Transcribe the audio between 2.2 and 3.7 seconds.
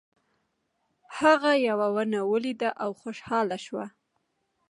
ولیده او خوشحاله